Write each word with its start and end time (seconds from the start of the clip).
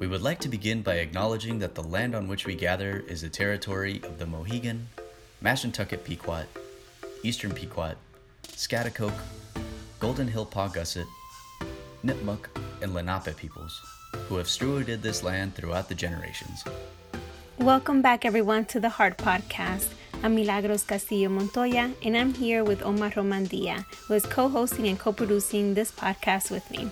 We 0.00 0.08
would 0.08 0.22
like 0.22 0.40
to 0.40 0.48
begin 0.48 0.82
by 0.82 0.96
acknowledging 0.96 1.60
that 1.60 1.76
the 1.76 1.82
land 1.82 2.16
on 2.16 2.26
which 2.26 2.46
we 2.46 2.56
gather 2.56 3.04
is 3.06 3.22
the 3.22 3.28
territory 3.28 4.00
of 4.02 4.18
the 4.18 4.26
Mohegan, 4.26 4.88
Mashantucket 5.42 6.02
Pequot, 6.02 6.46
Eastern 7.22 7.52
Pequot, 7.52 7.94
Schaghticoke, 8.48 9.18
Golden 10.00 10.26
Hill 10.26 10.46
Paugussett, 10.46 11.06
Nipmuc, 12.04 12.48
and 12.82 12.92
Lenape 12.92 13.36
peoples, 13.36 13.80
who 14.28 14.36
have 14.36 14.48
stewarded 14.48 15.00
this 15.00 15.22
land 15.22 15.54
throughout 15.54 15.88
the 15.88 15.94
generations. 15.94 16.64
Welcome 17.58 18.02
back, 18.02 18.24
everyone, 18.24 18.64
to 18.66 18.80
the 18.80 18.88
Heart 18.88 19.16
Podcast. 19.18 19.86
I'm 20.24 20.34
Milagros 20.34 20.82
Castillo 20.82 21.28
Montoya, 21.28 21.92
and 22.02 22.16
I'm 22.16 22.34
here 22.34 22.64
with 22.64 22.82
Omar 22.82 23.10
Romandia, 23.10 23.84
who 24.08 24.14
is 24.14 24.26
co 24.26 24.48
hosting 24.48 24.88
and 24.88 24.98
co 24.98 25.12
producing 25.12 25.74
this 25.74 25.92
podcast 25.92 26.50
with 26.50 26.68
me. 26.72 26.90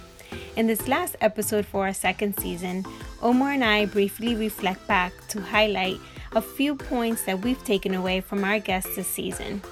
In 0.56 0.66
this 0.66 0.86
last 0.88 1.16
episode 1.20 1.64
for 1.66 1.86
our 1.86 1.94
second 1.94 2.38
season, 2.38 2.84
Omar 3.22 3.52
and 3.52 3.64
I 3.64 3.86
briefly 3.86 4.34
reflect 4.34 4.86
back 4.86 5.12
to 5.28 5.40
highlight 5.40 5.98
a 6.34 6.42
few 6.42 6.74
points 6.74 7.24
that 7.24 7.40
we've 7.40 7.62
taken 7.64 7.94
away 7.94 8.20
from 8.20 8.44
our 8.44 8.58
guests 8.58 8.96
this 8.96 9.08
season. 9.08 9.62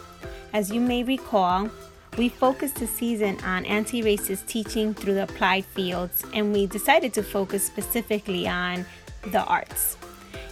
As 0.53 0.71
you 0.71 0.81
may 0.81 1.03
recall, 1.05 1.71
we 2.19 2.29
focused 2.29 2.77
the 2.77 2.87
season 2.87 3.39
on 3.45 3.65
anti 3.65 4.03
racist 4.03 4.47
teaching 4.47 4.95
through 4.95 5.15
the 5.15 5.23
applied 5.25 5.65
fields, 5.65 6.25
and 6.35 6.53
we 6.53 6.67
decided 6.67 7.15
to 7.15 7.23
focus 7.23 7.65
specifically 7.65 8.49
on 8.49 8.85
the 9.31 9.45
arts. 9.45 9.97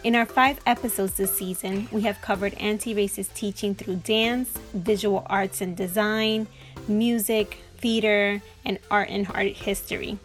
In 0.04 0.14
our 0.14 0.26
five 0.26 0.60
episodes 0.66 1.14
this 1.14 1.36
season, 1.36 1.88
we 1.90 2.02
have 2.02 2.20
covered 2.20 2.54
anti 2.54 2.94
racist 2.94 3.34
teaching 3.34 3.74
through 3.74 3.96
dance, 3.96 4.50
visual 4.72 5.26
arts 5.26 5.60
and 5.60 5.76
design, 5.76 6.46
music, 6.86 7.58
theater, 7.78 8.42
and 8.64 8.78
art 8.90 9.08
and 9.10 9.26
art 9.34 9.52
history. 9.52 10.18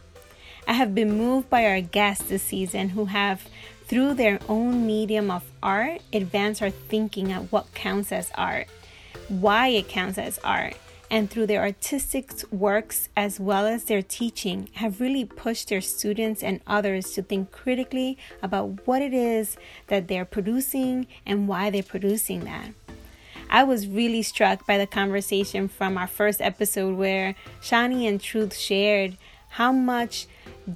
I 0.67 0.73
have 0.73 0.95
been 0.95 1.17
moved 1.17 1.49
by 1.49 1.65
our 1.65 1.81
guests 1.81 2.29
this 2.29 2.43
season 2.43 2.89
who 2.89 3.05
have, 3.05 3.47
through 3.85 4.13
their 4.13 4.39
own 4.47 4.87
medium 4.87 5.29
of 5.29 5.43
art, 5.61 6.01
advanced 6.11 6.61
our 6.61 6.69
thinking 6.69 7.31
at 7.31 7.51
what 7.51 7.73
counts 7.73 8.11
as 8.11 8.31
art, 8.35 8.67
why 9.27 9.67
it 9.67 9.89
counts 9.89 10.17
as 10.17 10.39
art, 10.43 10.75
and 11.11 11.29
through 11.29 11.45
their 11.45 11.61
artistic 11.61 12.31
works 12.51 13.09
as 13.15 13.39
well 13.39 13.67
as 13.67 13.83
their 13.83 14.01
teaching, 14.01 14.69
have 14.75 14.99
really 15.01 15.25
pushed 15.25 15.69
their 15.69 15.81
students 15.81 16.41
and 16.41 16.61
others 16.65 17.11
to 17.11 17.21
think 17.21 17.51
critically 17.51 18.17
about 18.41 18.87
what 18.87 19.01
it 19.01 19.13
is 19.13 19.57
that 19.87 20.07
they're 20.07 20.25
producing 20.25 21.05
and 21.25 21.47
why 21.47 21.69
they're 21.69 21.83
producing 21.83 22.45
that. 22.45 22.69
I 23.53 23.63
was 23.63 23.85
really 23.87 24.23
struck 24.23 24.65
by 24.65 24.79
the 24.79 24.87
conversation 24.87 25.67
from 25.67 25.95
our 25.95 26.07
first 26.07 26.41
episode 26.41 26.97
where 26.97 27.35
Shani 27.61 28.09
and 28.09 28.19
Truth 28.19 28.57
shared 28.57 29.15
how 29.49 29.71
much 29.71 30.25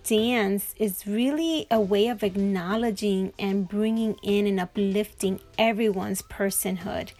dance 0.03 0.75
is 0.77 1.07
really 1.07 1.65
a 1.71 1.81
way 1.81 2.07
of 2.07 2.21
acknowledging 2.21 3.33
and 3.39 3.67
bringing 3.67 4.13
in 4.21 4.45
and 4.45 4.59
uplifting 4.59 5.39
everyone's 5.57 6.21
personhood. 6.21 7.13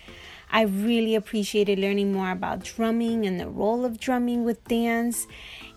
I 0.50 0.62
really 0.62 1.16
appreciated 1.16 1.78
learning 1.80 2.14
more 2.14 2.32
about 2.32 2.64
drumming 2.64 3.26
and 3.26 3.40
the 3.40 3.50
role 3.50 3.86
of 3.86 4.00
drumming 4.00 4.44
with 4.44 4.64
dance 4.66 5.28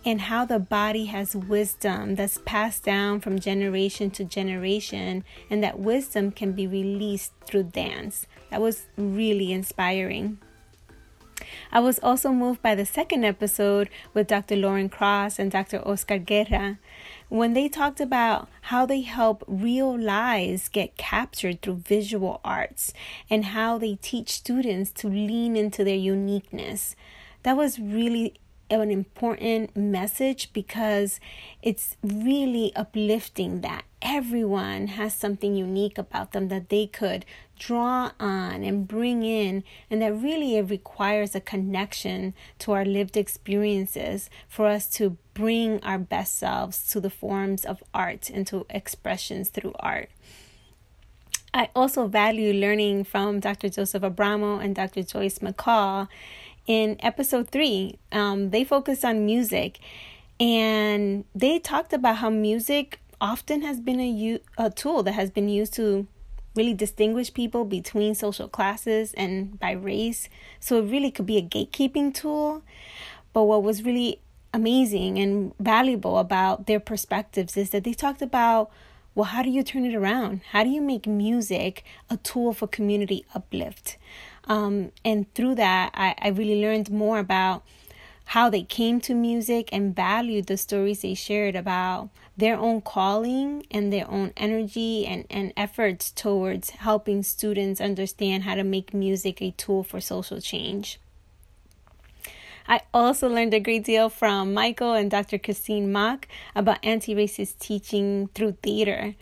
and 0.04 0.20
how 0.20 0.44
the 0.44 0.58
body 0.58 1.06
has 1.06 1.34
wisdom 1.34 2.14
that's 2.14 2.38
passed 2.44 2.84
down 2.84 3.20
from 3.20 3.38
generation 3.38 4.10
to 4.12 4.24
generation, 4.24 5.24
and 5.50 5.62
that 5.62 5.78
wisdom 5.78 6.30
can 6.30 6.52
be 6.52 6.66
released 6.66 7.32
through 7.44 7.64
dance. 7.64 8.26
That 8.50 8.62
was 8.62 8.86
really 8.96 9.52
inspiring. 9.52 10.38
I 11.72 11.80
was 11.80 11.98
also 12.00 12.32
moved 12.32 12.62
by 12.62 12.74
the 12.74 12.86
second 12.86 13.24
episode 13.24 13.88
with 14.14 14.26
Dr. 14.26 14.56
Lauren 14.56 14.88
Cross 14.88 15.38
and 15.38 15.50
Dr. 15.50 15.86
Oscar 15.86 16.18
Guerra 16.18 16.78
when 17.28 17.54
they 17.54 17.68
talked 17.68 18.00
about 18.00 18.48
how 18.62 18.84
they 18.84 19.02
help 19.02 19.44
real 19.46 19.96
lives 19.96 20.68
get 20.68 20.96
captured 20.96 21.62
through 21.62 21.76
visual 21.76 22.40
arts 22.44 22.92
and 23.28 23.46
how 23.46 23.78
they 23.78 23.94
teach 23.96 24.30
students 24.30 24.90
to 24.92 25.08
lean 25.08 25.56
into 25.56 25.84
their 25.84 25.96
uniqueness. 25.96 26.96
That 27.44 27.56
was 27.56 27.78
really 27.78 28.34
an 28.78 28.90
important 28.90 29.76
message 29.76 30.52
because 30.52 31.18
it's 31.62 31.96
really 32.02 32.72
uplifting 32.76 33.62
that 33.62 33.84
everyone 34.00 34.86
has 34.86 35.14
something 35.14 35.54
unique 35.54 35.98
about 35.98 36.32
them 36.32 36.48
that 36.48 36.68
they 36.68 36.86
could 36.86 37.24
draw 37.58 38.12
on 38.18 38.62
and 38.62 38.88
bring 38.88 39.22
in, 39.22 39.64
and 39.90 40.00
that 40.00 40.14
really 40.14 40.56
it 40.56 40.70
requires 40.70 41.34
a 41.34 41.40
connection 41.40 42.32
to 42.58 42.72
our 42.72 42.84
lived 42.84 43.16
experiences 43.16 44.30
for 44.48 44.66
us 44.66 44.88
to 44.88 45.18
bring 45.34 45.82
our 45.82 45.98
best 45.98 46.38
selves 46.38 46.88
to 46.88 47.00
the 47.00 47.10
forms 47.10 47.64
of 47.64 47.82
art 47.92 48.30
and 48.30 48.46
to 48.46 48.64
expressions 48.70 49.50
through 49.50 49.74
art. 49.80 50.08
I 51.52 51.68
also 51.74 52.06
value 52.06 52.52
learning 52.52 53.04
from 53.04 53.40
Dr. 53.40 53.68
Joseph 53.68 54.02
Abramo 54.02 54.62
and 54.62 54.74
Dr. 54.74 55.02
Joyce 55.02 55.40
McCall 55.40 56.06
in 56.66 56.96
episode 57.00 57.50
three, 57.50 57.98
um, 58.12 58.50
they 58.50 58.64
focused 58.64 59.04
on 59.04 59.24
music 59.26 59.80
and 60.38 61.24
they 61.34 61.58
talked 61.58 61.92
about 61.92 62.16
how 62.16 62.30
music 62.30 63.00
often 63.20 63.62
has 63.62 63.80
been 63.80 64.00
a, 64.00 64.08
u- 64.08 64.40
a 64.56 64.70
tool 64.70 65.02
that 65.02 65.12
has 65.12 65.30
been 65.30 65.48
used 65.48 65.74
to 65.74 66.06
really 66.56 66.74
distinguish 66.74 67.32
people 67.32 67.64
between 67.64 68.14
social 68.14 68.48
classes 68.48 69.12
and 69.14 69.58
by 69.60 69.72
race. 69.72 70.28
So 70.58 70.78
it 70.78 70.90
really 70.90 71.10
could 71.10 71.26
be 71.26 71.36
a 71.36 71.42
gatekeeping 71.42 72.14
tool. 72.14 72.62
But 73.32 73.44
what 73.44 73.62
was 73.62 73.84
really 73.84 74.20
amazing 74.52 75.18
and 75.18 75.52
valuable 75.60 76.18
about 76.18 76.66
their 76.66 76.80
perspectives 76.80 77.56
is 77.56 77.70
that 77.70 77.84
they 77.84 77.92
talked 77.92 78.22
about 78.22 78.70
well, 79.14 79.24
how 79.24 79.42
do 79.42 79.50
you 79.50 79.64
turn 79.64 79.84
it 79.84 79.94
around? 79.94 80.40
How 80.50 80.62
do 80.62 80.70
you 80.70 80.80
make 80.80 81.06
music 81.06 81.84
a 82.08 82.16
tool 82.16 82.52
for 82.52 82.68
community 82.68 83.26
uplift? 83.34 83.96
Um, 84.50 84.90
and 85.04 85.32
through 85.32 85.54
that, 85.54 85.92
I, 85.94 86.16
I 86.20 86.28
really 86.30 86.60
learned 86.60 86.90
more 86.90 87.20
about 87.20 87.62
how 88.24 88.50
they 88.50 88.62
came 88.64 89.00
to 89.02 89.14
music 89.14 89.68
and 89.70 89.94
valued 89.94 90.48
the 90.48 90.56
stories 90.56 91.02
they 91.02 91.14
shared 91.14 91.54
about 91.54 92.10
their 92.36 92.56
own 92.56 92.80
calling 92.80 93.64
and 93.70 93.92
their 93.92 94.10
own 94.10 94.32
energy 94.36 95.06
and, 95.06 95.24
and 95.30 95.52
efforts 95.56 96.10
towards 96.10 96.70
helping 96.70 97.22
students 97.22 97.80
understand 97.80 98.42
how 98.42 98.56
to 98.56 98.64
make 98.64 98.92
music 98.92 99.40
a 99.40 99.52
tool 99.52 99.84
for 99.84 100.00
social 100.00 100.40
change. 100.40 100.98
I 102.66 102.80
also 102.92 103.28
learned 103.28 103.54
a 103.54 103.60
great 103.60 103.84
deal 103.84 104.08
from 104.08 104.52
Michael 104.52 104.94
and 104.94 105.10
Dr. 105.10 105.38
Christine 105.38 105.92
Mock 105.92 106.26
about 106.56 106.84
anti 106.84 107.14
racist 107.14 107.60
teaching 107.60 108.30
through 108.34 108.56
theater. 108.64 109.14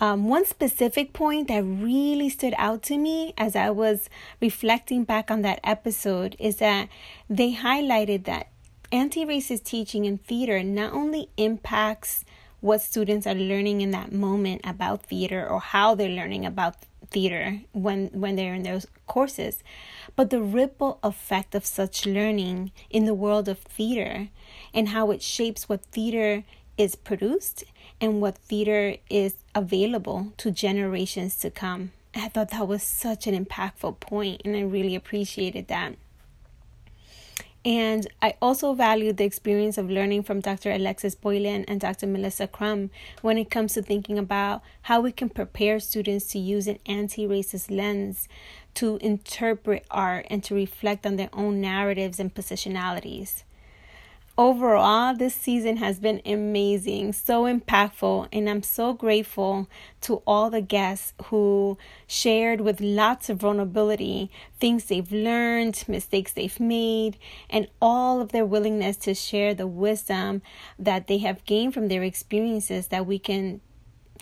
Um, 0.00 0.28
one 0.28 0.46
specific 0.46 1.12
point 1.12 1.48
that 1.48 1.62
really 1.62 2.30
stood 2.30 2.54
out 2.56 2.82
to 2.84 2.96
me 2.96 3.34
as 3.36 3.54
I 3.54 3.68
was 3.68 4.08
reflecting 4.40 5.04
back 5.04 5.30
on 5.30 5.42
that 5.42 5.60
episode 5.62 6.36
is 6.38 6.56
that 6.56 6.88
they 7.28 7.52
highlighted 7.52 8.24
that 8.24 8.48
anti 8.90 9.26
racist 9.26 9.64
teaching 9.64 10.06
in 10.06 10.16
theater 10.16 10.62
not 10.62 10.94
only 10.94 11.28
impacts 11.36 12.24
what 12.60 12.80
students 12.80 13.26
are 13.26 13.34
learning 13.34 13.82
in 13.82 13.90
that 13.90 14.10
moment 14.10 14.62
about 14.64 15.02
theater 15.02 15.46
or 15.46 15.60
how 15.60 15.94
they're 15.94 16.08
learning 16.08 16.46
about 16.46 16.76
theater 17.10 17.60
when 17.72 18.06
when 18.08 18.36
they're 18.36 18.54
in 18.54 18.62
those 18.62 18.86
courses 19.06 19.62
but 20.14 20.30
the 20.30 20.40
ripple 20.40 20.98
effect 21.02 21.54
of 21.54 21.66
such 21.66 22.06
learning 22.06 22.70
in 22.88 23.04
the 23.04 23.14
world 23.14 23.48
of 23.48 23.58
theater 23.58 24.28
and 24.72 24.90
how 24.90 25.10
it 25.10 25.20
shapes 25.20 25.68
what 25.68 25.84
theater 25.86 26.44
is 26.80 26.96
produced 26.96 27.62
and 28.00 28.22
what 28.22 28.38
theater 28.38 28.96
is 29.10 29.34
available 29.54 30.32
to 30.38 30.50
generations 30.50 31.36
to 31.36 31.50
come 31.50 31.92
i 32.14 32.26
thought 32.26 32.50
that 32.50 32.66
was 32.66 32.82
such 32.82 33.26
an 33.26 33.44
impactful 33.44 34.00
point 34.00 34.40
and 34.46 34.56
i 34.56 34.62
really 34.62 34.94
appreciated 34.94 35.68
that 35.68 35.94
and 37.62 38.06
I 38.22 38.36
also 38.40 38.72
value 38.72 39.12
the 39.12 39.24
experience 39.24 39.76
of 39.76 39.90
learning 39.90 40.22
from 40.22 40.40
Dr. 40.40 40.70
Alexis 40.70 41.14
Boylan 41.14 41.66
and 41.66 41.78
Dr. 41.78 42.06
Melissa 42.06 42.46
Crum 42.46 42.88
when 43.20 43.36
it 43.36 43.50
comes 43.50 43.74
to 43.74 43.82
thinking 43.82 44.18
about 44.18 44.62
how 44.80 45.02
we 45.02 45.12
can 45.12 45.28
prepare 45.28 45.78
students 45.78 46.28
to 46.28 46.38
use 46.38 46.66
an 46.66 46.78
anti 46.86 47.26
racist 47.26 47.70
lens 47.70 48.28
to 48.72 48.96
interpret 49.02 49.84
art 49.90 50.26
and 50.30 50.42
to 50.44 50.54
reflect 50.54 51.04
on 51.04 51.16
their 51.16 51.28
own 51.34 51.60
narratives 51.60 52.18
and 52.18 52.34
positionalities. 52.34 53.42
Overall, 54.40 55.14
this 55.14 55.34
season 55.34 55.76
has 55.76 55.98
been 55.98 56.22
amazing, 56.24 57.12
so 57.12 57.44
impactful, 57.44 58.28
and 58.32 58.48
I'm 58.48 58.62
so 58.62 58.94
grateful 58.94 59.68
to 60.00 60.22
all 60.26 60.48
the 60.48 60.62
guests 60.62 61.12
who 61.26 61.76
shared 62.06 62.62
with 62.62 62.80
lots 62.80 63.28
of 63.28 63.36
vulnerability 63.36 64.30
things 64.58 64.86
they've 64.86 65.12
learned, 65.12 65.84
mistakes 65.86 66.32
they've 66.32 66.58
made, 66.58 67.18
and 67.50 67.68
all 67.82 68.22
of 68.22 68.32
their 68.32 68.46
willingness 68.46 68.96
to 68.96 69.12
share 69.12 69.52
the 69.52 69.66
wisdom 69.66 70.40
that 70.78 71.06
they 71.06 71.18
have 71.18 71.44
gained 71.44 71.74
from 71.74 71.88
their 71.88 72.02
experiences 72.02 72.86
that 72.86 73.04
we 73.04 73.18
can 73.18 73.60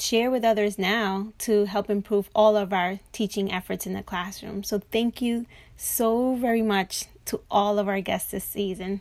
share 0.01 0.33
with 0.33 0.43
others 0.43 0.81
now 0.81 1.33
to 1.39 1.67
help 1.67 1.89
improve 1.89 2.29
all 2.35 2.57
of 2.57 2.73
our 2.73 2.99
teaching 3.13 3.53
efforts 3.53 3.87
in 3.87 3.93
the 3.93 4.03
classroom. 4.03 4.65
So, 4.65 4.81
thank 4.91 5.23
you 5.23 5.47
so 5.77 6.35
very 6.35 6.63
much 6.63 7.05
to 7.27 7.41
all 7.49 7.79
of 7.79 7.87
our 7.87 8.01
guests 8.01 8.33
this 8.33 8.43
season. 8.43 9.01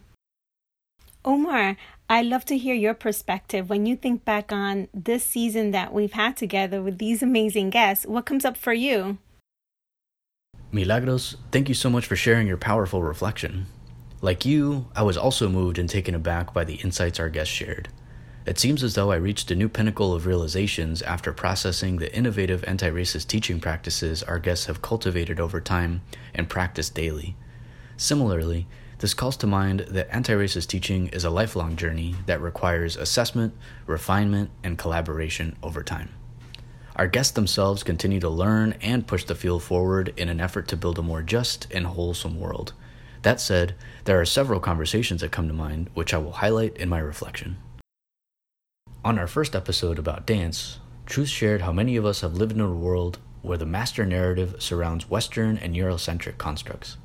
Omar, 1.26 1.78
I'd 2.10 2.26
love 2.26 2.46
to 2.46 2.58
hear 2.58 2.76
your 2.76 2.94
perspective 2.94 3.70
when 3.70 3.86
you 3.86 3.96
think 3.96 4.24
back 4.24 4.52
on 4.52 4.88
this 4.94 5.24
season 5.24 5.72
that 5.72 5.94
we've 5.94 6.14
had 6.14 6.38
together 6.38 6.82
with 6.82 6.98
these 6.98 7.22
amazing 7.22 7.70
guests. 7.70 8.06
What 8.06 8.26
comes 8.26 8.46
up 8.46 8.56
for 8.56 8.74
you? 8.74 9.18
Milagros, 10.72 11.38
thank 11.52 11.70
you 11.70 11.76
so 11.76 11.90
much 11.90 12.06
for 12.06 12.16
sharing 12.16 12.48
your 12.48 12.58
powerful 12.58 13.02
reflection. 13.02 13.68
Like 14.22 14.46
you, 14.46 14.88
I 14.96 15.04
was 15.04 15.18
also 15.18 15.48
moved 15.50 15.78
and 15.78 15.90
taken 15.90 16.16
aback 16.16 16.54
by 16.54 16.64
the 16.64 16.76
insights 16.76 17.20
our 17.20 17.30
guests 17.30 17.54
shared. 17.54 17.90
It 18.46 18.58
seems 18.58 18.82
as 18.82 18.96
though 18.96 19.12
I 19.12 19.18
reached 19.18 19.52
a 19.52 19.56
new 19.56 19.68
pinnacle 19.68 20.14
of 20.14 20.26
realizations 20.26 21.02
after 21.02 21.34
processing 21.34 21.98
the 21.98 22.16
innovative 22.16 22.64
anti 22.66 22.90
racist 22.90 23.28
teaching 23.28 23.60
practices 23.60 24.24
our 24.24 24.40
guests 24.40 24.68
have 24.68 24.82
cultivated 24.82 25.40
over 25.40 25.60
time 25.60 26.02
and 26.34 26.50
practiced 26.50 26.96
daily. 26.96 27.36
Similarly, 27.98 28.66
this 29.00 29.14
calls 29.14 29.38
to 29.38 29.48
mind 29.48 29.82
that 29.90 30.14
anti 30.14 30.34
racist 30.34 30.68
teaching 30.68 31.08
is 31.08 31.24
a 31.24 31.30
lifelong 31.30 31.76
journey 31.76 32.16
that 32.26 32.42
requires 32.42 32.96
assessment, 32.96 33.54
refinement, 33.86 34.50
and 34.64 34.78
collaboration 34.78 35.56
over 35.62 35.84
time. 35.84 36.10
Our 36.96 37.08
guests 37.08 37.34
themselves 37.34 37.84
continue 37.84 38.20
to 38.22 38.30
learn 38.30 38.76
and 38.82 39.06
push 39.06 39.24
the 39.24 39.36
field 39.36 39.62
forward 39.62 40.14
in 40.18 40.30
an 40.30 40.42
effort 40.42 40.68
to 40.70 40.78
build 40.78 40.98
a 40.98 41.04
more 41.04 41.22
just 41.22 41.68
and 41.72 41.86
wholesome 41.86 42.40
world. 42.40 42.74
That 43.22 43.40
said, 43.40 43.76
there 44.06 44.20
are 44.20 44.26
several 44.26 44.60
conversations 44.60 45.22
that 45.22 45.32
come 45.32 45.48
to 45.48 45.54
mind 45.54 45.90
which 45.94 46.14
I 46.14 46.18
will 46.18 46.34
highlight 46.34 46.76
in 46.78 46.90
my 46.90 47.00
reflection. 47.00 47.58
On 49.06 49.20
our 49.20 49.28
first 49.28 49.56
episode 49.56 50.00
about 50.00 50.26
dance, 50.26 50.80
Truth 51.08 51.30
shared 51.30 51.62
how 51.62 51.72
many 51.72 51.96
of 51.96 52.06
us 52.06 52.20
have 52.20 52.36
lived 52.36 52.52
in 52.52 52.60
a 52.60 52.70
world 52.70 53.18
where 53.42 53.58
the 53.58 53.66
master 53.66 54.06
narrative 54.06 54.56
surrounds 54.60 55.10
Western 55.10 55.58
and 55.58 55.74
Eurocentric 55.74 56.38
constructs. 56.38 56.98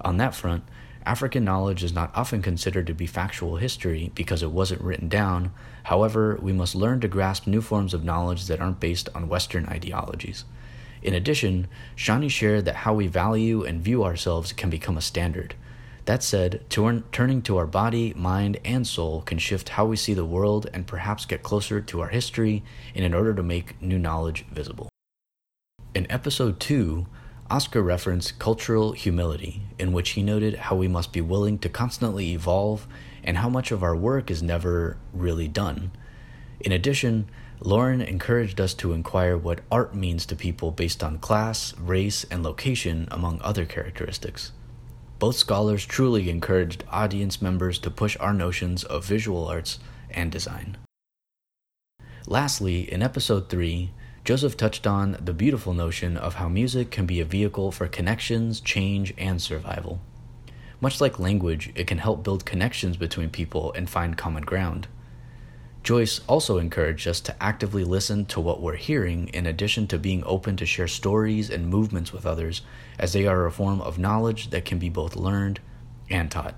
On 0.00 0.16
that 0.16 0.34
front, 0.34 0.64
African 1.06 1.44
knowledge 1.44 1.84
is 1.84 1.92
not 1.92 2.10
often 2.16 2.42
considered 2.42 2.88
to 2.88 2.94
be 2.94 3.06
factual 3.06 3.56
history 3.56 4.10
because 4.16 4.42
it 4.42 4.50
wasn't 4.50 4.82
written 4.82 5.08
down. 5.08 5.52
However, 5.84 6.36
we 6.42 6.52
must 6.52 6.74
learn 6.74 7.00
to 7.00 7.08
grasp 7.08 7.46
new 7.46 7.62
forms 7.62 7.94
of 7.94 8.02
knowledge 8.02 8.46
that 8.46 8.60
aren't 8.60 8.80
based 8.80 9.08
on 9.14 9.28
Western 9.28 9.66
ideologies. 9.66 10.44
In 11.02 11.14
addition, 11.14 11.68
Shani 11.96 12.28
shared 12.28 12.64
that 12.64 12.76
how 12.76 12.92
we 12.92 13.06
value 13.06 13.62
and 13.62 13.84
view 13.84 14.02
ourselves 14.02 14.52
can 14.52 14.68
become 14.68 14.96
a 14.96 15.00
standard. 15.00 15.54
That 16.06 16.24
said, 16.24 16.68
turn, 16.68 17.04
turning 17.12 17.40
to 17.42 17.56
our 17.56 17.66
body, 17.66 18.12
mind, 18.16 18.58
and 18.64 18.84
soul 18.84 19.22
can 19.22 19.38
shift 19.38 19.70
how 19.70 19.86
we 19.86 19.96
see 19.96 20.14
the 20.14 20.24
world 20.24 20.68
and 20.72 20.88
perhaps 20.88 21.24
get 21.24 21.44
closer 21.44 21.80
to 21.80 22.00
our 22.00 22.08
history 22.08 22.64
in 22.94 23.14
order 23.14 23.32
to 23.32 23.42
make 23.44 23.80
new 23.80 23.98
knowledge 23.98 24.44
visible. 24.50 24.88
In 25.94 26.10
episode 26.10 26.58
2, 26.58 27.06
Oscar 27.50 27.82
referenced 27.82 28.38
cultural 28.38 28.92
humility, 28.92 29.62
in 29.78 29.92
which 29.92 30.10
he 30.10 30.22
noted 30.22 30.56
how 30.56 30.74
we 30.74 30.88
must 30.88 31.12
be 31.12 31.20
willing 31.20 31.58
to 31.58 31.68
constantly 31.68 32.32
evolve 32.32 32.88
and 33.22 33.36
how 33.36 33.48
much 33.48 33.70
of 33.70 33.82
our 33.82 33.94
work 33.94 34.30
is 34.30 34.42
never 34.42 34.96
really 35.12 35.46
done. 35.46 35.92
In 36.60 36.72
addition, 36.72 37.28
Lauren 37.60 38.00
encouraged 38.00 38.60
us 38.60 38.74
to 38.74 38.92
inquire 38.92 39.36
what 39.36 39.60
art 39.70 39.94
means 39.94 40.26
to 40.26 40.36
people 40.36 40.70
based 40.70 41.02
on 41.04 41.18
class, 41.18 41.72
race, 41.78 42.24
and 42.30 42.42
location, 42.42 43.06
among 43.10 43.40
other 43.42 43.64
characteristics. 43.64 44.52
Both 45.18 45.36
scholars 45.36 45.86
truly 45.86 46.28
encouraged 46.28 46.84
audience 46.90 47.40
members 47.40 47.78
to 47.80 47.90
push 47.90 48.16
our 48.18 48.34
notions 48.34 48.84
of 48.84 49.04
visual 49.04 49.46
arts 49.46 49.78
and 50.10 50.30
design. 50.30 50.76
Lastly, 52.26 52.92
in 52.92 53.02
episode 53.02 53.48
3, 53.48 53.92
Joseph 54.26 54.56
touched 54.56 54.88
on 54.88 55.16
the 55.24 55.32
beautiful 55.32 55.72
notion 55.72 56.16
of 56.16 56.34
how 56.34 56.48
music 56.48 56.90
can 56.90 57.06
be 57.06 57.20
a 57.20 57.24
vehicle 57.24 57.70
for 57.70 57.86
connections, 57.86 58.60
change, 58.60 59.14
and 59.16 59.40
survival. 59.40 60.00
Much 60.80 61.00
like 61.00 61.20
language, 61.20 61.70
it 61.76 61.86
can 61.86 61.98
help 61.98 62.24
build 62.24 62.44
connections 62.44 62.96
between 62.96 63.30
people 63.30 63.72
and 63.74 63.88
find 63.88 64.18
common 64.18 64.42
ground. 64.42 64.88
Joyce 65.84 66.22
also 66.26 66.58
encouraged 66.58 67.06
us 67.06 67.20
to 67.20 67.40
actively 67.40 67.84
listen 67.84 68.26
to 68.26 68.40
what 68.40 68.60
we're 68.60 68.74
hearing 68.74 69.28
in 69.28 69.46
addition 69.46 69.86
to 69.86 69.96
being 69.96 70.24
open 70.26 70.56
to 70.56 70.66
share 70.66 70.88
stories 70.88 71.48
and 71.48 71.68
movements 71.68 72.12
with 72.12 72.26
others, 72.26 72.62
as 72.98 73.12
they 73.12 73.28
are 73.28 73.46
a 73.46 73.52
form 73.52 73.80
of 73.80 73.96
knowledge 73.96 74.50
that 74.50 74.64
can 74.64 74.80
be 74.80 74.88
both 74.88 75.14
learned 75.14 75.60
and 76.10 76.32
taught. 76.32 76.56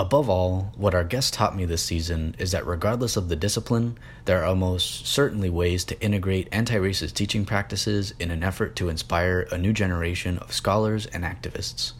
Above 0.00 0.30
all, 0.30 0.72
what 0.78 0.94
our 0.94 1.04
guest 1.04 1.34
taught 1.34 1.54
me 1.54 1.66
this 1.66 1.82
season 1.82 2.34
is 2.38 2.52
that 2.52 2.66
regardless 2.66 3.18
of 3.18 3.28
the 3.28 3.36
discipline, 3.36 3.98
there 4.24 4.40
are 4.40 4.46
almost 4.46 5.06
certainly 5.06 5.50
ways 5.50 5.84
to 5.84 6.00
integrate 6.02 6.48
anti 6.52 6.76
racist 6.76 7.12
teaching 7.12 7.44
practices 7.44 8.14
in 8.18 8.30
an 8.30 8.42
effort 8.42 8.74
to 8.74 8.88
inspire 8.88 9.46
a 9.50 9.58
new 9.58 9.74
generation 9.74 10.38
of 10.38 10.54
scholars 10.54 11.04
and 11.04 11.22
activists. 11.22 11.92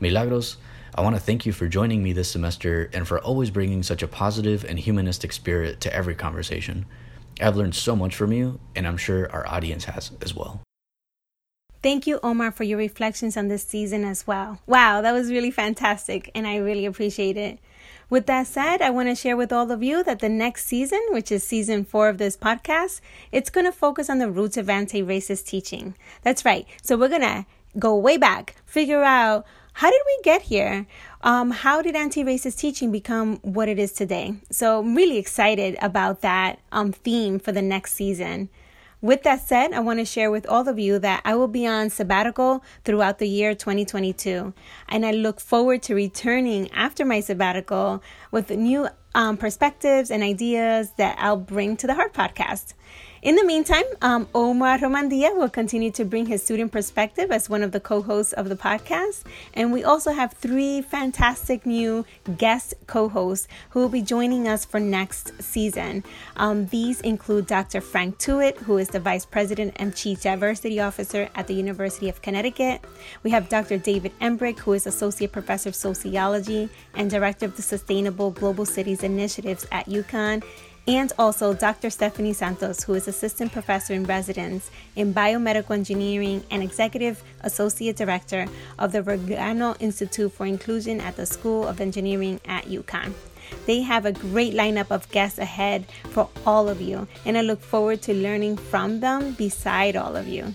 Milagros, 0.00 0.56
I 0.92 1.02
want 1.02 1.14
to 1.14 1.22
thank 1.22 1.46
you 1.46 1.52
for 1.52 1.68
joining 1.68 2.02
me 2.02 2.12
this 2.12 2.32
semester 2.32 2.90
and 2.92 3.06
for 3.06 3.20
always 3.20 3.52
bringing 3.52 3.84
such 3.84 4.02
a 4.02 4.08
positive 4.08 4.64
and 4.64 4.76
humanistic 4.76 5.32
spirit 5.32 5.80
to 5.82 5.94
every 5.94 6.16
conversation. 6.16 6.84
I've 7.40 7.54
learned 7.54 7.76
so 7.76 7.94
much 7.94 8.16
from 8.16 8.32
you, 8.32 8.58
and 8.74 8.88
I'm 8.88 8.96
sure 8.96 9.30
our 9.30 9.46
audience 9.46 9.84
has 9.84 10.10
as 10.20 10.34
well. 10.34 10.65
Thank 11.86 12.08
you, 12.08 12.18
Omar, 12.20 12.50
for 12.50 12.64
your 12.64 12.78
reflections 12.78 13.36
on 13.36 13.46
this 13.46 13.62
season 13.62 14.04
as 14.04 14.26
well. 14.26 14.58
Wow, 14.66 15.02
that 15.02 15.12
was 15.12 15.30
really 15.30 15.52
fantastic, 15.52 16.32
and 16.34 16.44
I 16.44 16.56
really 16.56 16.84
appreciate 16.84 17.36
it. 17.36 17.60
With 18.10 18.26
that 18.26 18.48
said, 18.48 18.82
I 18.82 18.90
want 18.90 19.08
to 19.08 19.14
share 19.14 19.36
with 19.36 19.52
all 19.52 19.70
of 19.70 19.84
you 19.84 20.02
that 20.02 20.18
the 20.18 20.28
next 20.28 20.66
season, 20.66 21.00
which 21.10 21.30
is 21.30 21.44
season 21.44 21.84
four 21.84 22.08
of 22.08 22.18
this 22.18 22.36
podcast, 22.36 23.00
it's 23.30 23.50
going 23.50 23.66
to 23.66 23.70
focus 23.70 24.10
on 24.10 24.18
the 24.18 24.28
roots 24.28 24.56
of 24.56 24.68
anti 24.68 25.00
racist 25.00 25.46
teaching. 25.46 25.94
That's 26.22 26.44
right. 26.44 26.66
So 26.82 26.96
we're 26.96 27.08
going 27.08 27.20
to 27.20 27.46
go 27.78 27.94
way 27.96 28.16
back, 28.16 28.56
figure 28.66 29.04
out 29.04 29.46
how 29.74 29.88
did 29.88 30.02
we 30.04 30.18
get 30.24 30.42
here? 30.42 30.88
Um, 31.20 31.52
how 31.52 31.82
did 31.82 31.94
anti 31.94 32.24
racist 32.24 32.58
teaching 32.58 32.90
become 32.90 33.36
what 33.42 33.68
it 33.68 33.78
is 33.78 33.92
today? 33.92 34.34
So 34.50 34.80
I'm 34.80 34.96
really 34.96 35.18
excited 35.18 35.78
about 35.80 36.20
that 36.22 36.58
um, 36.72 36.90
theme 36.90 37.38
for 37.38 37.52
the 37.52 37.62
next 37.62 37.92
season. 37.92 38.48
With 39.02 39.24
that 39.24 39.40
said, 39.46 39.74
I 39.74 39.80
want 39.80 39.98
to 39.98 40.06
share 40.06 40.30
with 40.30 40.46
all 40.46 40.66
of 40.68 40.78
you 40.78 40.98
that 41.00 41.20
I 41.24 41.34
will 41.34 41.48
be 41.48 41.66
on 41.66 41.90
sabbatical 41.90 42.64
throughout 42.84 43.18
the 43.18 43.28
year 43.28 43.54
2022. 43.54 44.54
And 44.88 45.04
I 45.04 45.10
look 45.10 45.38
forward 45.38 45.82
to 45.82 45.94
returning 45.94 46.70
after 46.72 47.04
my 47.04 47.20
sabbatical 47.20 48.02
with 48.30 48.50
new 48.50 48.88
um, 49.16 49.38
perspectives 49.38 50.10
and 50.10 50.22
ideas 50.22 50.90
that 50.98 51.16
I'll 51.18 51.38
bring 51.38 51.76
to 51.78 51.86
the 51.86 51.94
Heart 51.94 52.12
Podcast. 52.12 52.74
In 53.26 53.34
the 53.34 53.44
meantime, 53.44 53.82
um, 54.02 54.28
Omar 54.36 54.78
Romandia 54.78 55.34
will 55.34 55.48
continue 55.48 55.90
to 55.90 56.04
bring 56.04 56.26
his 56.26 56.44
student 56.44 56.70
perspective 56.70 57.32
as 57.32 57.50
one 57.50 57.64
of 57.64 57.72
the 57.72 57.80
co 57.80 58.00
hosts 58.00 58.32
of 58.32 58.48
the 58.48 58.54
podcast. 58.54 59.24
And 59.52 59.72
we 59.72 59.82
also 59.82 60.12
have 60.12 60.34
three 60.34 60.80
fantastic 60.80 61.66
new 61.66 62.04
guest 62.38 62.74
co 62.86 63.08
hosts 63.08 63.48
who 63.70 63.80
will 63.80 63.88
be 63.88 64.02
joining 64.02 64.46
us 64.46 64.64
for 64.64 64.78
next 64.78 65.42
season. 65.42 66.04
Um, 66.36 66.66
these 66.66 67.00
include 67.00 67.48
Dr. 67.48 67.80
Frank 67.80 68.18
Tuitt, 68.18 68.58
who 68.58 68.78
is 68.78 68.90
the 68.90 69.00
Vice 69.00 69.24
President 69.26 69.72
and 69.74 69.96
Chief 69.96 70.22
Diversity 70.22 70.78
Officer 70.78 71.28
at 71.34 71.48
the 71.48 71.54
University 71.54 72.08
of 72.08 72.22
Connecticut. 72.22 72.84
We 73.24 73.30
have 73.30 73.48
Dr. 73.48 73.78
David 73.78 74.12
Embrick, 74.20 74.60
who 74.60 74.74
is 74.74 74.86
Associate 74.86 75.32
Professor 75.32 75.70
of 75.70 75.74
Sociology 75.74 76.68
and 76.94 77.10
Director 77.10 77.46
of 77.46 77.56
the 77.56 77.62
Sustainable 77.62 78.30
Global 78.30 78.66
Cities 78.66 79.02
Initiatives 79.06 79.66
at 79.72 79.86
UConn 79.86 80.42
and 80.88 81.12
also 81.18 81.52
Dr. 81.52 81.90
Stephanie 81.90 82.32
Santos, 82.32 82.84
who 82.84 82.94
is 82.94 83.08
Assistant 83.08 83.52
Professor 83.52 83.92
in 83.92 84.04
Residence 84.04 84.70
in 84.94 85.12
Biomedical 85.12 85.72
Engineering 85.72 86.44
and 86.50 86.62
Executive 86.62 87.22
Associate 87.40 87.96
Director 87.96 88.46
of 88.78 88.92
the 88.92 89.02
Regano 89.02 89.76
Institute 89.80 90.32
for 90.32 90.46
Inclusion 90.46 91.00
at 91.00 91.16
the 91.16 91.26
School 91.26 91.66
of 91.66 91.80
Engineering 91.80 92.40
at 92.46 92.66
UConn. 92.66 93.14
They 93.66 93.82
have 93.82 94.06
a 94.06 94.12
great 94.12 94.54
lineup 94.54 94.90
of 94.90 95.10
guests 95.10 95.38
ahead 95.38 95.86
for 96.10 96.28
all 96.44 96.68
of 96.68 96.80
you, 96.80 97.06
and 97.24 97.36
I 97.36 97.40
look 97.40 97.60
forward 97.60 98.02
to 98.02 98.14
learning 98.14 98.56
from 98.56 99.00
them 99.00 99.32
beside 99.32 99.96
all 99.96 100.16
of 100.16 100.28
you. 100.28 100.54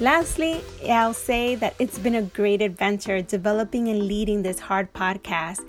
Lastly, 0.00 0.60
I'll 0.88 1.14
say 1.14 1.54
that 1.54 1.74
it's 1.78 1.98
been 1.98 2.16
a 2.16 2.22
great 2.22 2.60
adventure 2.60 3.22
developing 3.22 3.88
and 3.88 4.06
leading 4.06 4.42
this 4.42 4.60
Heart 4.60 4.92
podcast, 4.92 5.60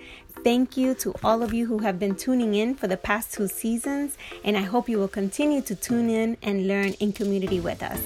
Thank 0.43 0.77
you 0.77 0.93
to 0.95 1.13
all 1.23 1.43
of 1.43 1.53
you 1.53 1.65
who 1.65 1.79
have 1.79 1.99
been 1.99 2.15
tuning 2.15 2.53
in 2.53 2.75
for 2.75 2.87
the 2.87 2.95
past 2.95 3.33
two 3.33 3.47
seasons, 3.47 4.17
and 4.43 4.55
I 4.55 4.61
hope 4.61 4.87
you 4.87 4.97
will 4.97 5.07
continue 5.07 5.61
to 5.61 5.75
tune 5.75 6.09
in 6.09 6.37
and 6.41 6.67
learn 6.67 6.93
in 7.01 7.11
community 7.11 7.59
with 7.59 7.83
us. 7.83 8.01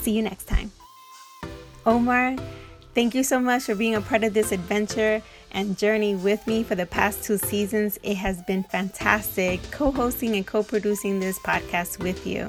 See 0.00 0.12
you 0.12 0.22
next 0.22 0.44
time. 0.44 0.70
Omar, 1.84 2.36
thank 2.94 3.14
you 3.14 3.24
so 3.24 3.40
much 3.40 3.64
for 3.64 3.74
being 3.74 3.94
a 3.96 4.00
part 4.00 4.22
of 4.22 4.34
this 4.34 4.52
adventure 4.52 5.22
and 5.50 5.76
journey 5.76 6.14
with 6.14 6.46
me 6.46 6.62
for 6.62 6.76
the 6.76 6.86
past 6.86 7.24
two 7.24 7.38
seasons. 7.38 7.98
It 8.02 8.16
has 8.16 8.40
been 8.42 8.62
fantastic 8.62 9.60
co 9.70 9.90
hosting 9.90 10.36
and 10.36 10.46
co 10.46 10.62
producing 10.62 11.18
this 11.18 11.38
podcast 11.40 11.98
with 11.98 12.26
you. 12.26 12.46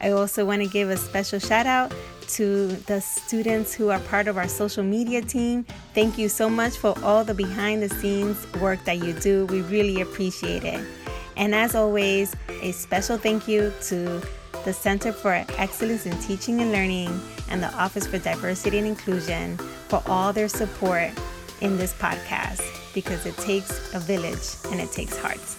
I 0.00 0.12
also 0.12 0.46
want 0.46 0.62
to 0.62 0.68
give 0.68 0.88
a 0.88 0.96
special 0.96 1.38
shout 1.38 1.66
out 1.66 1.92
to 2.36 2.68
the 2.86 3.00
students 3.00 3.74
who 3.74 3.90
are 3.90 4.00
part 4.00 4.28
of 4.28 4.36
our 4.36 4.48
social 4.48 4.82
media 4.84 5.22
team. 5.22 5.64
Thank 5.94 6.18
you 6.18 6.28
so 6.28 6.48
much 6.48 6.76
for 6.76 6.94
all 7.02 7.24
the 7.24 7.34
behind 7.34 7.82
the 7.82 7.88
scenes 7.88 8.46
work 8.60 8.84
that 8.84 8.98
you 8.98 9.12
do. 9.14 9.46
We 9.46 9.62
really 9.62 10.00
appreciate 10.00 10.64
it. 10.64 10.84
And 11.36 11.54
as 11.54 11.74
always, 11.74 12.34
a 12.62 12.72
special 12.72 13.16
thank 13.16 13.48
you 13.48 13.72
to 13.88 14.22
the 14.64 14.72
Center 14.72 15.12
for 15.12 15.44
Excellence 15.58 16.06
in 16.06 16.16
Teaching 16.18 16.60
and 16.60 16.72
Learning 16.72 17.20
and 17.48 17.62
the 17.62 17.72
Office 17.74 18.06
for 18.06 18.18
Diversity 18.18 18.78
and 18.78 18.86
Inclusion 18.86 19.56
for 19.88 20.02
all 20.06 20.32
their 20.32 20.48
support 20.48 21.10
in 21.60 21.76
this 21.76 21.92
podcast. 21.94 22.62
because 22.94 23.26
it 23.26 23.36
takes 23.38 23.94
a 23.94 24.00
village 24.00 24.56
and 24.70 24.80
it 24.80 24.90
takes 24.92 25.16
hearts. 25.16 25.56